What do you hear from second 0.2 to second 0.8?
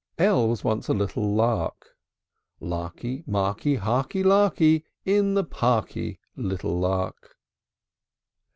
l L was